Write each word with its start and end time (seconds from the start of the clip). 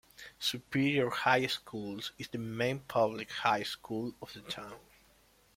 Superior 0.39 1.11
High 1.11 1.45
School 1.45 1.99
is 2.17 2.27
the 2.29 2.39
main 2.39 2.79
public 2.79 3.29
high 3.29 3.61
school 3.61 4.15
of 4.19 4.33
the 4.33 4.41
town. 4.41 4.79